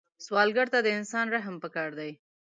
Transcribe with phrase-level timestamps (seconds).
[0.25, 2.11] سوالګر ته د انسان رحم پکار دی